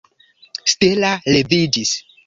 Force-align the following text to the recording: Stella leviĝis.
Stella 0.73 1.13
leviĝis. 1.37 1.97